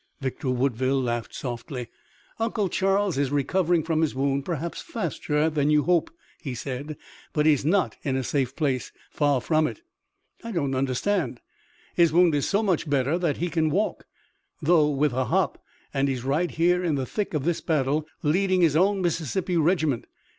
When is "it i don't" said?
9.67-10.73